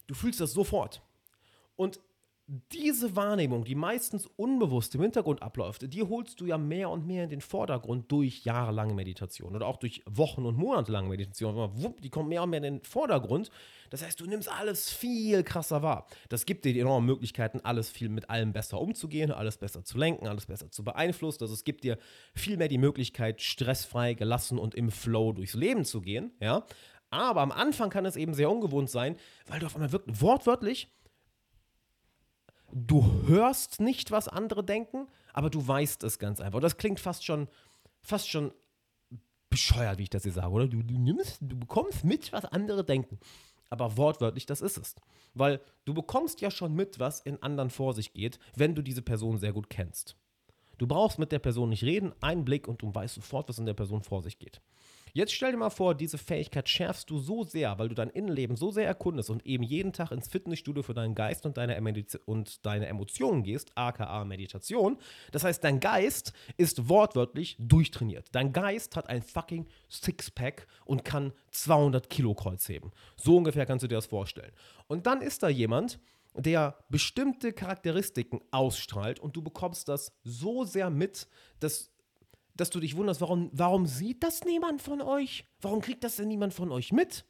Du 0.08 0.14
fühlst 0.14 0.42
das 0.42 0.52
sofort. 0.52 1.02
Und 1.78 2.02
diese 2.72 3.16
Wahrnehmung, 3.18 3.66
die 3.66 3.76
meistens 3.76 4.26
unbewusst 4.26 4.96
im 4.96 5.02
Hintergrund 5.02 5.42
abläuft, 5.42 5.94
die 5.94 6.04
holst 6.04 6.40
du 6.40 6.46
ja 6.46 6.58
mehr 6.58 6.90
und 6.90 7.06
mehr 7.06 7.26
in 7.26 7.30
den 7.30 7.42
Vordergrund 7.42 8.10
durch 8.10 8.46
jahrelange 8.46 8.94
Meditation 8.94 9.54
oder 9.54 9.68
auch 9.68 9.76
durch 9.76 10.02
Wochen- 10.06 10.46
und 10.46 10.58
monatelange 10.58 11.10
Meditation. 11.10 11.96
Die 12.02 12.10
kommt 12.10 12.30
mehr 12.30 12.44
und 12.44 12.50
mehr 12.52 12.60
in 12.60 12.76
den 12.76 12.84
Vordergrund. 12.84 13.52
Das 13.90 14.02
heißt, 14.02 14.22
du 14.22 14.26
nimmst 14.26 14.50
alles 14.50 14.90
viel 14.90 15.44
krasser 15.44 15.84
wahr. 15.84 16.08
Das 16.30 16.46
gibt 16.46 16.64
dir 16.64 16.72
die 16.72 16.80
enormen 16.80 17.06
Möglichkeiten, 17.06 17.60
alles 17.64 17.90
viel 17.90 18.08
mit 18.08 18.30
allem 18.30 18.54
besser 18.54 18.80
umzugehen, 18.80 19.32
alles 19.32 19.58
besser 19.58 19.84
zu 19.84 19.98
lenken, 19.98 20.28
alles 20.28 20.46
besser 20.46 20.72
zu 20.72 20.86
beeinflussen. 20.86 21.44
Also 21.44 21.54
es 21.54 21.66
gibt 21.66 21.84
dir 21.84 21.98
viel 22.34 22.56
mehr 22.56 22.70
die 22.70 22.78
Möglichkeit, 22.78 23.42
stressfrei, 23.42 24.14
gelassen 24.14 24.58
und 24.58 24.74
im 24.74 24.90
Flow 24.90 25.34
durchs 25.34 25.54
Leben 25.54 25.84
zu 25.84 26.00
gehen. 26.00 26.32
Ja? 26.40 26.66
Aber 27.10 27.42
am 27.42 27.52
Anfang 27.52 27.90
kann 27.90 28.06
es 28.06 28.16
eben 28.16 28.34
sehr 28.34 28.50
ungewohnt 28.50 28.90
sein, 28.90 29.18
weil 29.48 29.60
du 29.60 29.66
auf 29.66 29.76
einmal 29.76 29.92
wirklich 29.92 30.22
wortwörtlich 30.22 30.90
du 32.86 33.28
hörst 33.28 33.80
nicht, 33.80 34.12
was 34.12 34.28
andere 34.28 34.64
denken, 34.64 35.08
aber 35.34 35.50
du 35.50 35.66
weißt 35.68 36.04
es 36.04 36.20
ganz 36.20 36.40
einfach. 36.40 36.58
Und 36.58 36.64
das 36.64 36.78
klingt 36.78 37.00
fast 37.00 37.26
schon, 37.26 37.48
fast 38.02 38.30
schon 38.30 38.52
bescheuert, 39.50 39.98
wie 39.98 40.04
ich 40.04 40.10
das 40.10 40.24
hier 40.24 40.32
sage, 40.32 40.50
oder? 40.50 40.68
Du, 40.68 40.84
du 40.84 40.98
nimmst, 40.98 41.38
du 41.42 41.58
bekommst 41.58 42.04
mit, 42.04 42.32
was 42.34 42.46
andere 42.46 42.84
denken. 42.84 43.20
Aber 43.70 43.98
wortwörtlich, 43.98 44.46
das 44.46 44.62
ist 44.62 44.78
es. 44.78 44.96
Weil 45.34 45.62
du 45.86 45.94
bekommst 45.94 46.42
ja 46.42 46.52
schon 46.52 46.74
mit, 46.74 47.00
was 47.00 47.22
in 47.22 47.42
anderen 47.42 47.70
vor 47.70 47.94
sich 47.94 48.14
geht, 48.14 48.40
wenn 48.56 48.76
du 48.76 48.82
diese 48.82 49.02
Person 49.02 49.38
sehr 49.38 49.54
gut 49.54 49.70
kennst. 49.70 50.16
Du 50.78 50.88
brauchst 50.88 51.20
mit 51.20 51.32
der 51.32 51.40
Person 51.40 51.70
nicht 51.70 51.84
reden, 51.84 52.14
einen 52.22 52.46
Blick 52.46 52.68
und 52.68 52.82
du 52.82 52.94
weißt 52.94 53.16
sofort, 53.16 53.50
was 53.50 53.60
in 53.60 53.66
der 53.66 53.74
Person 53.74 54.04
vor 54.04 54.22
sich 54.22 54.38
geht. 54.38 54.62
Jetzt 55.18 55.34
stell 55.34 55.50
dir 55.50 55.58
mal 55.58 55.72
vor, 55.72 55.96
diese 55.96 56.20
Fähigkeit 56.20 56.70
schärfst 56.70 57.10
du 57.10 57.18
so 57.18 57.44
sehr, 57.44 57.80
weil 57.80 57.90
du 57.90 57.96
dein 57.96 58.12
Innenleben 58.12 58.56
so 58.56 58.70
sehr 58.70 58.86
erkundest 58.86 59.32
und 59.32 59.44
eben 59.48 59.64
jeden 59.64 59.92
Tag 59.92 60.12
ins 60.12 60.28
Fitnessstudio 60.28 60.84
für 60.84 60.94
deinen 60.94 61.16
Geist 61.16 61.48
und 61.48 61.58
deine, 61.58 61.76
und 62.26 62.64
deine 62.68 62.86
Emotionen 62.86 63.42
gehst, 63.42 63.72
aka 63.74 64.24
Meditation. 64.26 65.00
Das 65.32 65.44
heißt, 65.44 65.64
dein 65.64 65.80
Geist 65.80 66.34
ist 66.58 66.88
wortwörtlich 66.88 67.56
durchtrainiert. 67.58 68.28
Dein 68.34 68.54
Geist 68.54 68.96
hat 68.96 69.10
ein 69.10 69.24
fucking 69.24 69.66
Sixpack 69.90 70.68
und 70.86 71.04
kann 71.04 71.34
200 71.50 72.12
Kilo 72.12 72.36
Kreuz 72.36 72.70
heben. 72.70 72.92
So 73.16 73.38
ungefähr 73.38 73.66
kannst 73.66 73.82
du 73.82 73.88
dir 73.88 73.96
das 73.96 74.06
vorstellen. 74.06 74.52
Und 74.86 75.08
dann 75.08 75.24
ist 75.24 75.42
da 75.42 75.50
jemand, 75.50 76.00
der 76.36 76.78
bestimmte 76.90 77.54
Charakteristiken 77.54 78.40
ausstrahlt 78.52 79.20
und 79.20 79.36
du 79.36 79.42
bekommst 79.42 79.88
das 79.88 80.12
so 80.24 80.64
sehr 80.64 80.92
mit, 80.92 81.28
dass 81.60 81.90
dass 82.58 82.70
du 82.70 82.80
dich 82.80 82.96
wunderst, 82.96 83.22
warum, 83.22 83.50
warum 83.54 83.86
sieht 83.86 84.24
das 84.24 84.44
niemand 84.44 84.82
von 84.82 85.02
euch? 85.02 85.46
Warum 85.62 85.82
kriegt 85.82 86.04
das 86.04 86.18
denn 86.18 86.28
niemand 86.28 86.54
von 86.54 86.72
euch 86.72 86.92
mit? 86.92 87.26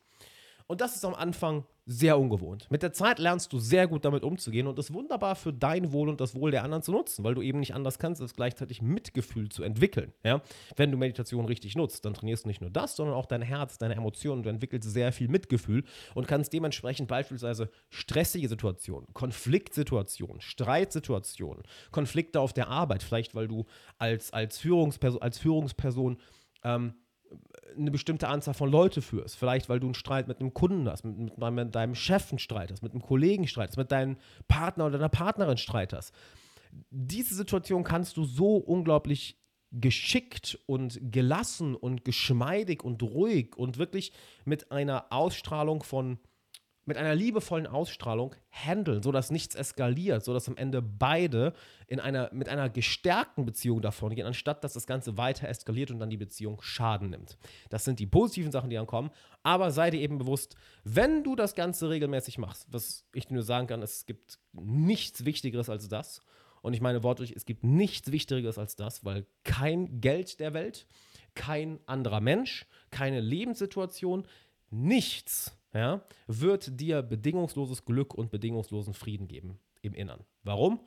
Und 0.68 0.82
das 0.82 0.96
ist 0.96 1.06
am 1.06 1.16
Anfang 1.16 1.66
sehr 1.90 2.20
ungewohnt. 2.20 2.68
Mit 2.70 2.84
der 2.84 2.92
Zeit 2.92 3.18
lernst 3.18 3.54
du 3.54 3.60
sehr 3.60 3.88
gut 3.88 4.04
damit 4.04 4.24
umzugehen 4.24 4.68
und 4.68 4.78
es 4.78 4.94
wunderbar 4.94 5.36
für 5.36 5.54
dein 5.54 5.94
Wohl 5.94 6.10
und 6.10 6.20
das 6.20 6.36
Wohl 6.36 6.52
der 6.52 6.64
anderen 6.64 6.84
zu 6.84 6.92
nutzen, 6.92 7.24
weil 7.24 7.34
du 7.34 7.42
eben 7.42 7.62
nicht 7.62 7.74
anders 7.74 7.98
kannst, 7.98 8.22
als 8.22 8.36
gleichzeitig 8.36 8.82
Mitgefühl 8.82 9.48
zu 9.48 9.64
entwickeln. 9.64 10.12
Ja? 10.22 10.42
Wenn 10.76 10.92
du 10.92 10.98
Meditation 10.98 11.46
richtig 11.46 11.78
nutzt, 11.78 12.04
dann 12.04 12.14
trainierst 12.14 12.44
du 12.44 12.50
nicht 12.50 12.60
nur 12.60 12.70
das, 12.70 12.98
sondern 12.98 13.16
auch 13.16 13.26
dein 13.26 13.42
Herz, 13.42 13.78
deine 13.78 13.96
Emotionen. 13.96 14.44
Du 14.44 14.50
entwickelst 14.50 14.92
sehr 14.92 15.14
viel 15.14 15.30
Mitgefühl 15.30 15.86
und 16.14 16.28
kannst 16.28 16.52
dementsprechend 16.52 17.08
beispielsweise 17.08 17.70
stressige 17.90 18.50
Situationen, 18.50 19.08
Konfliktsituationen, 19.14 20.42
Streitsituationen, 20.42 21.64
Konflikte 21.92 22.42
auf 22.42 22.52
der 22.52 22.68
Arbeit, 22.68 23.02
vielleicht 23.02 23.34
weil 23.34 23.48
du 23.48 23.66
als, 23.98 24.34
als, 24.34 24.58
Führungsperson, 24.58 25.22
als 25.22 25.40
Führungsperson 25.40 26.18
ähm, 26.64 26.96
eine 27.78 27.92
bestimmte 27.92 28.28
Anzahl 28.28 28.54
von 28.54 28.72
Leute 28.72 29.02
führst. 29.02 29.38
Vielleicht, 29.38 29.70
weil 29.70 29.80
du 29.80 29.88
einen 29.88 29.94
Streit 29.94 30.28
mit 30.28 30.40
einem 30.40 30.54
Kunden 30.54 30.90
hast, 30.90 31.04
mit, 31.04 31.38
mit, 31.38 31.52
mit 31.52 31.76
deinem 31.76 31.96
Chef 31.96 32.32
einen 32.32 32.40
Streit 32.40 32.72
hast, 32.72 32.84
mit 32.84 32.94
einem 32.94 33.02
Kollegen 33.02 33.48
Streit 33.48 33.70
hast, 33.70 33.78
mit 33.78 33.92
deinem 33.92 34.18
Partner 34.48 34.86
oder 34.86 34.98
deiner 34.98 35.10
Partnerin 35.10 35.58
Streit 35.58 35.94
hast. 35.94 36.14
Diese 36.90 37.36
Situation 37.36 37.84
kannst 37.84 38.18
du 38.18 38.24
so 38.24 38.58
unglaublich 38.58 39.38
geschickt 39.72 40.60
und 40.66 41.00
gelassen 41.12 41.76
und 41.76 42.06
geschmeidig 42.06 42.84
und 42.84 43.04
ruhig 43.04 43.56
und 43.58 43.78
wirklich 43.78 44.12
mit 44.46 44.72
einer 44.72 45.12
Ausstrahlung 45.12 45.84
von 45.84 46.20
mit 46.88 46.98
einer 46.98 47.14
liebevollen 47.14 47.68
Ausstrahlung 47.68 48.34
handeln, 48.50 49.04
sodass 49.04 49.30
nichts 49.30 49.56
eskaliert, 49.56 50.24
sodass 50.24 50.48
am 50.48 50.56
Ende 50.56 50.82
beide 50.82 51.54
in 51.86 52.00
einer, 52.00 52.30
mit 52.34 52.48
einer 52.48 52.70
gestärkten 52.70 53.46
Beziehung 53.46 53.82
davon 53.82 54.16
gehen, 54.16 54.26
anstatt 54.26 54.64
dass 54.64 54.74
das 54.74 54.88
Ganze 54.88 55.18
weiter 55.18 55.50
eskaliert 55.50 55.92
und 55.92 56.00
dann 56.00 56.10
die 56.10 56.18
Beziehung 56.18 56.62
Schaden 56.62 57.10
nimmt. 57.10 57.38
Das 57.70 57.84
sind 57.84 58.00
die 58.00 58.08
positiven 58.08 58.52
Sachen, 58.52 58.70
die 58.70 58.78
dann 58.78 58.88
kommen. 58.88 59.12
Aber 59.44 59.72
sei 59.72 59.92
dir 59.92 60.00
eben 60.00 60.18
bewusst, 60.18 60.56
wenn 60.86 61.24
du 61.24 61.36
das 61.36 61.56
Ganze 61.56 61.90
regelmäßig 61.90 62.38
machst, 62.38 62.68
was 62.72 63.06
ich 63.14 63.28
dir 63.28 63.34
nur 63.34 63.44
sagen 63.44 63.68
kann, 63.68 63.82
es 63.82 64.06
gibt 64.06 64.40
nichts 64.54 65.26
Wichtigeres 65.26 65.70
als 65.70 65.90
das. 65.90 66.22
Und 66.62 66.74
ich 66.74 66.82
meine 66.82 67.04
wortlich, 67.04 67.36
es 67.36 67.46
gibt 67.46 67.64
nichts 67.64 68.12
Wichtigeres 68.12 68.58
als 68.58 68.76
das, 68.76 69.04
weil 69.04 69.26
kein 69.44 70.00
Geld 70.00 70.40
der 70.40 70.54
Welt, 70.54 70.88
kein 71.36 71.80
anderer 71.86 72.22
Mensch, 72.22 72.66
keine 72.92 73.20
Lebenssituation, 73.20 74.26
nichts 74.70 75.57
ja, 75.74 76.02
wird 76.28 76.80
dir 76.80 77.02
bedingungsloses 77.02 77.86
Glück 77.86 78.14
und 78.14 78.32
bedingungslosen 78.32 78.94
Frieden 78.94 79.28
geben 79.28 79.60
im 79.82 79.94
Innern. 79.94 80.24
Warum? 80.44 80.80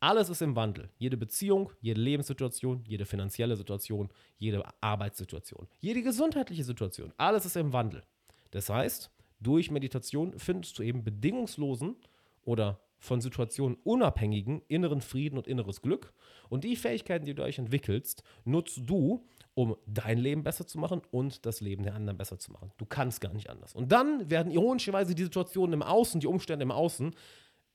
Alles 0.00 0.28
ist 0.28 0.42
im 0.42 0.56
Wandel. 0.56 0.90
Jede 0.98 1.16
Beziehung, 1.16 1.70
jede 1.80 2.00
Lebenssituation, 2.00 2.82
jede 2.88 3.06
finanzielle 3.06 3.56
Situation, 3.56 4.08
jede 4.36 4.64
Arbeitssituation, 4.80 5.68
jede 5.80 6.02
gesundheitliche 6.02 6.64
Situation, 6.64 7.12
alles 7.18 7.46
ist 7.46 7.56
im 7.56 7.72
Wandel. 7.72 8.02
Das 8.50 8.68
heißt, 8.68 9.10
durch 9.38 9.70
Meditation 9.70 10.38
findest 10.38 10.78
du 10.78 10.82
eben 10.82 11.04
bedingungslosen 11.04 11.96
oder 12.44 12.80
von 12.98 13.20
Situationen 13.20 13.76
unabhängigen 13.82 14.62
inneren 14.68 15.00
Frieden 15.00 15.36
und 15.36 15.48
inneres 15.48 15.82
Glück. 15.82 16.12
Und 16.48 16.64
die 16.64 16.76
Fähigkeiten, 16.76 17.24
die 17.24 17.34
du 17.34 17.42
euch 17.42 17.58
entwickelst, 17.58 18.22
nutzt 18.44 18.80
du, 18.84 19.26
um 19.54 19.76
dein 19.86 20.18
Leben 20.18 20.42
besser 20.42 20.66
zu 20.66 20.78
machen 20.78 21.02
und 21.10 21.44
das 21.44 21.60
Leben 21.60 21.82
der 21.82 21.94
anderen 21.94 22.16
besser 22.16 22.38
zu 22.38 22.52
machen. 22.52 22.72
Du 22.78 22.86
kannst 22.86 23.20
gar 23.20 23.32
nicht 23.32 23.50
anders. 23.50 23.74
Und 23.74 23.92
dann 23.92 24.30
werden 24.30 24.50
ironischerweise 24.50 25.14
die 25.14 25.24
Situationen 25.24 25.74
im 25.74 25.82
Außen, 25.82 26.20
die 26.20 26.26
Umstände 26.26 26.62
im 26.62 26.70
Außen 26.70 27.14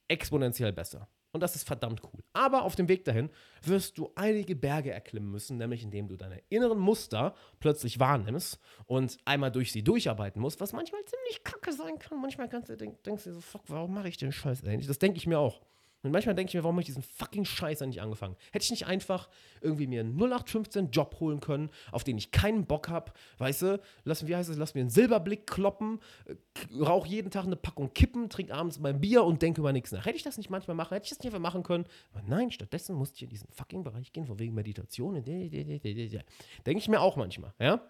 exponentiell 0.08 0.74
besser. 0.74 1.08
Und 1.34 1.42
das 1.42 1.56
ist 1.56 1.68
verdammt 1.68 2.02
cool. 2.04 2.24
Aber 2.34 2.64
auf 2.64 2.76
dem 2.76 2.88
Weg 2.88 3.04
dahin 3.06 3.30
wirst 3.62 3.98
du 3.98 4.12
einige 4.16 4.56
Berge 4.56 4.92
erklimmen 4.92 5.30
müssen, 5.30 5.58
nämlich 5.58 5.84
indem 5.84 6.08
du 6.08 6.16
deine 6.16 6.42
inneren 6.50 6.80
Muster 6.80 7.36
plötzlich 7.60 8.00
wahrnimmst 8.00 8.60
und 8.86 9.18
einmal 9.26 9.52
durch 9.52 9.72
sie 9.72 9.84
durcharbeiten 9.84 10.42
musst, 10.42 10.60
was 10.62 10.74
manchmal 10.74 11.04
ziemlich 11.06 11.44
kacke 11.44 11.74
sein 11.74 12.00
kann. 12.00 12.20
Manchmal 12.22 12.50
kannst 12.50 12.70
du, 12.70 12.78
denk, 12.78 13.04
denkst 13.04 13.26
du 13.26 13.30
dir 13.30 13.36
so, 13.36 13.42
fuck, 13.42 13.62
warum 13.68 13.94
mache 13.94 14.08
ich 14.08 14.18
den 14.18 14.32
Scheiß 14.32 14.64
eigentlich? 14.64 14.88
Das 14.88 15.00
denke 15.00 15.18
ich 15.18 15.28
mir 15.28 15.38
auch. 15.38 15.62
Und 16.04 16.12
manchmal 16.12 16.36
denke 16.36 16.50
ich 16.50 16.54
mir, 16.54 16.64
warum 16.64 16.76
habe 16.76 16.82
ich 16.82 16.88
diesen 16.88 17.02
fucking 17.02 17.44
Scheiß 17.44 17.82
nicht 17.82 18.02
angefangen? 18.02 18.36
Hätte 18.52 18.64
ich 18.64 18.72
nicht 18.72 18.86
einfach 18.86 19.30
irgendwie 19.62 19.88
mir 19.88 20.02
einen 20.02 20.16
0815 20.16 20.92
Job 20.92 21.18
holen 21.20 21.40
können, 21.40 21.70
auf 21.92 22.04
den 22.04 22.18
ich 22.18 22.32
keinen 22.32 22.66
Bock 22.66 22.88
habe, 22.90 23.12
weißt 23.40 23.62
du? 23.64 23.82
Lass, 24.04 24.28
wie 24.28 24.36
heißt 24.36 24.50
es? 24.50 24.58
Lass 24.58 24.76
mir 24.76 24.82
einen 24.82 24.90
Silberblick 24.90 25.48
kloppen, 25.48 26.00
äh, 26.26 26.36
rauch 26.82 27.06
jeden 27.06 27.32
Tag 27.32 27.46
eine 27.46 27.56
Packung 27.56 27.94
Kippen, 27.94 28.30
trink 28.30 28.52
abends 28.52 28.80
mein 28.80 29.02
Bier 29.02 29.24
und 29.24 29.42
denke 29.42 29.62
über 29.62 29.74
nichts 29.74 29.92
nach. 29.92 30.06
Hätte 30.06 30.18
ich 30.18 30.24
das 30.24 30.38
nicht 30.38 30.50
manchmal 30.50 30.76
machen? 30.76 30.94
Hätte 30.94 31.06
ich 31.06 31.10
das 31.10 31.20
nicht 31.20 31.28
einfach 31.28 31.40
machen 31.40 31.64
können? 31.64 31.86
Aber 32.14 32.22
nein, 32.28 32.52
stattdessen 32.52 32.96
musste 32.96 33.16
ich 33.16 33.24
in 33.24 33.30
diesen 33.30 33.50
fucking 33.50 33.84
Bereich 33.84 34.14
gehen, 34.14 34.28
von 34.28 34.40
wegen 34.40 34.54
Meditation. 34.54 35.16
Denke 35.24 36.22
ich 36.66 36.88
mir 36.88 37.02
auch 37.02 37.16
manchmal, 37.16 37.54
ja? 37.60 37.82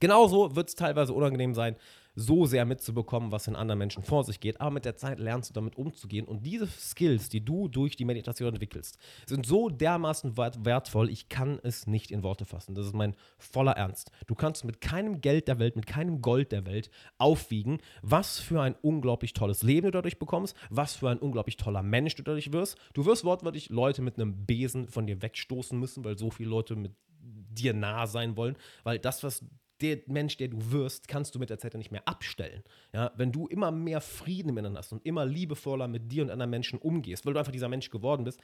Genauso 0.00 0.56
wird 0.56 0.68
es 0.68 0.74
teilweise 0.74 1.12
unangenehm 1.12 1.54
sein, 1.54 1.76
so 2.14 2.46
sehr 2.46 2.64
mitzubekommen, 2.64 3.32
was 3.32 3.48
in 3.48 3.56
anderen 3.56 3.78
Menschen 3.78 4.02
vor 4.02 4.24
sich 4.24 4.40
geht. 4.40 4.60
Aber 4.60 4.70
mit 4.70 4.84
der 4.84 4.96
Zeit 4.96 5.18
lernst 5.18 5.50
du 5.50 5.54
damit 5.54 5.76
umzugehen. 5.76 6.26
Und 6.26 6.46
diese 6.46 6.66
Skills, 6.66 7.28
die 7.28 7.44
du 7.44 7.68
durch 7.68 7.96
die 7.96 8.04
Meditation 8.04 8.50
entwickelst, 8.50 8.98
sind 9.26 9.46
so 9.46 9.68
dermaßen 9.68 10.36
wertvoll, 10.36 11.10
ich 11.10 11.28
kann 11.28 11.58
es 11.62 11.86
nicht 11.86 12.10
in 12.10 12.22
Worte 12.22 12.44
fassen. 12.44 12.74
Das 12.74 12.86
ist 12.86 12.94
mein 12.94 13.16
voller 13.38 13.72
Ernst. 13.72 14.10
Du 14.26 14.34
kannst 14.34 14.64
mit 14.64 14.80
keinem 14.80 15.20
Geld 15.20 15.48
der 15.48 15.58
Welt, 15.58 15.76
mit 15.76 15.86
keinem 15.86 16.20
Gold 16.20 16.52
der 16.52 16.66
Welt 16.66 16.90
aufwiegen, 17.18 17.78
was 18.02 18.38
für 18.38 18.60
ein 18.60 18.76
unglaublich 18.82 19.32
tolles 19.32 19.62
Leben 19.62 19.86
du 19.86 19.90
dadurch 19.90 20.18
bekommst, 20.18 20.56
was 20.70 20.96
für 20.96 21.10
ein 21.10 21.18
unglaublich 21.18 21.56
toller 21.56 21.82
Mensch 21.82 22.14
du 22.14 22.22
dadurch 22.22 22.52
wirst. 22.52 22.78
Du 22.92 23.04
wirst 23.06 23.24
wortwörtlich 23.24 23.70
Leute 23.70 24.02
mit 24.02 24.16
einem 24.18 24.46
Besen 24.46 24.88
von 24.88 25.06
dir 25.06 25.20
wegstoßen 25.20 25.78
müssen, 25.78 26.04
weil 26.04 26.18
so 26.18 26.30
viele 26.30 26.50
Leute 26.50 26.76
mit 26.76 26.92
dir 27.24 27.72
nah 27.72 28.06
sein 28.06 28.36
wollen, 28.36 28.56
weil 28.82 28.98
das, 28.98 29.22
was 29.22 29.44
der 29.84 29.98
Mensch, 30.06 30.36
der 30.36 30.48
du 30.48 30.70
wirst, 30.72 31.08
kannst 31.08 31.34
du 31.34 31.38
mit 31.38 31.50
der 31.50 31.58
Zeit 31.58 31.74
nicht 31.74 31.90
mehr 31.90 32.06
abstellen. 32.08 32.62
Ja, 32.92 33.12
wenn 33.16 33.32
du 33.32 33.46
immer 33.46 33.70
mehr 33.70 34.00
Frieden 34.00 34.54
miteinander 34.54 34.78
hast 34.78 34.92
und 34.92 35.04
immer 35.04 35.26
liebevoller 35.26 35.88
mit 35.88 36.10
dir 36.10 36.22
und 36.22 36.30
anderen 36.30 36.50
Menschen 36.50 36.78
umgehst, 36.78 37.26
weil 37.26 37.34
du 37.34 37.38
einfach 37.38 37.52
dieser 37.52 37.68
Mensch 37.68 37.90
geworden 37.90 38.24
bist, 38.24 38.40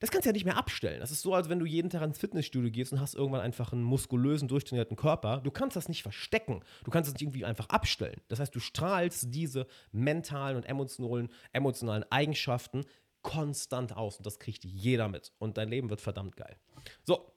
das 0.00 0.10
kannst 0.10 0.26
du 0.26 0.28
ja 0.28 0.32
nicht 0.32 0.44
mehr 0.44 0.56
abstellen. 0.56 1.00
Das 1.00 1.10
ist 1.10 1.22
so, 1.22 1.34
als 1.34 1.48
wenn 1.48 1.58
du 1.58 1.66
jeden 1.66 1.90
Tag 1.90 2.02
ins 2.02 2.18
Fitnessstudio 2.18 2.70
gehst 2.70 2.92
und 2.92 3.00
hast 3.00 3.14
irgendwann 3.14 3.40
einfach 3.40 3.72
einen 3.72 3.82
muskulösen, 3.82 4.46
durchtrainierten 4.46 4.96
Körper. 4.96 5.40
Du 5.42 5.50
kannst 5.50 5.74
das 5.74 5.88
nicht 5.88 6.02
verstecken. 6.02 6.62
Du 6.84 6.90
kannst 6.90 7.08
es 7.08 7.14
nicht 7.14 7.22
irgendwie 7.22 7.44
einfach 7.44 7.68
abstellen. 7.68 8.20
Das 8.28 8.38
heißt, 8.38 8.54
du 8.54 8.60
strahlst 8.60 9.34
diese 9.34 9.66
mentalen 9.90 10.56
und 10.56 10.64
emotionalen, 10.66 11.30
emotionalen 11.52 12.04
Eigenschaften 12.10 12.84
konstant 13.22 13.96
aus. 13.96 14.18
Und 14.18 14.26
das 14.26 14.38
kriegt 14.38 14.64
jeder 14.64 15.08
mit. 15.08 15.32
Und 15.38 15.56
dein 15.58 15.68
Leben 15.68 15.90
wird 15.90 16.00
verdammt 16.00 16.36
geil. 16.36 16.56
So, 17.02 17.32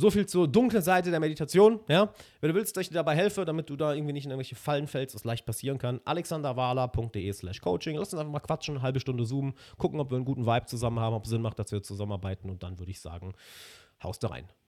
so 0.00 0.10
viel 0.10 0.26
zur 0.26 0.48
dunklen 0.48 0.82
Seite 0.82 1.10
der 1.10 1.20
Meditation. 1.20 1.80
Ja? 1.88 2.12
Wenn 2.40 2.50
du 2.50 2.54
willst, 2.54 2.76
dass 2.76 2.82
ich 2.82 2.88
dir 2.88 2.94
dabei 2.94 3.14
helfe, 3.14 3.44
damit 3.44 3.70
du 3.70 3.76
da 3.76 3.94
irgendwie 3.94 4.12
nicht 4.12 4.24
in 4.24 4.30
irgendwelche 4.30 4.56
Fallen 4.56 4.86
fällst, 4.86 5.14
was 5.14 5.24
leicht 5.24 5.46
passieren 5.46 5.78
kann, 5.78 6.00
alexanderwala.de 6.04 7.32
slash 7.32 7.60
coaching. 7.60 7.96
Lass 7.96 8.12
uns 8.12 8.20
einfach 8.20 8.32
mal 8.32 8.40
quatschen, 8.40 8.76
eine 8.76 8.82
halbe 8.82 9.00
Stunde 9.00 9.24
zoomen, 9.24 9.54
gucken, 9.78 10.00
ob 10.00 10.10
wir 10.10 10.16
einen 10.16 10.24
guten 10.24 10.46
Vibe 10.46 10.66
zusammen 10.66 10.98
haben, 10.98 11.14
ob 11.14 11.24
es 11.24 11.30
Sinn 11.30 11.42
macht, 11.42 11.58
dass 11.58 11.70
wir 11.70 11.82
zusammenarbeiten 11.82 12.50
und 12.50 12.62
dann 12.62 12.78
würde 12.78 12.90
ich 12.90 13.00
sagen, 13.00 13.34
haust 14.02 14.22
da 14.24 14.28
rein. 14.28 14.50